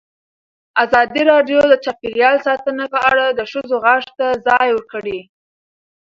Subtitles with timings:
[0.83, 5.19] ازادي راډیو د چاپیریال ساتنه په اړه د ښځو غږ ته ځای ورکړی.